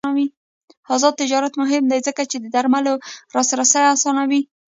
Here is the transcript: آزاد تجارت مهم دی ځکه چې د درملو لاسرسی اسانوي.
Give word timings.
آزاد 0.95 1.13
تجارت 1.21 1.53
مهم 1.61 1.83
دی 1.91 1.99
ځکه 2.07 2.21
چې 2.31 2.37
د 2.39 2.45
درملو 2.55 2.93
لاسرسی 3.33 3.81
اسانوي. 3.93 4.41